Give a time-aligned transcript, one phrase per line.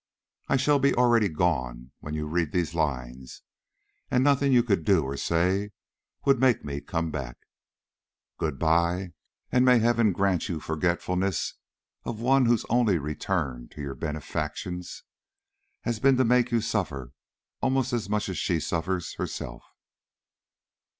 [0.47, 3.43] I shall be already gone when you read these lines,
[4.09, 5.73] and nothing you could do or say
[6.25, 7.37] would make me come back.
[8.39, 9.11] Good by,
[9.51, 11.53] and may Heaven grant you forgetfulness
[12.03, 15.03] of one whose only return to your benefactions
[15.81, 17.11] has been to make you suffer
[17.61, 19.61] almost as much as she suffers herself.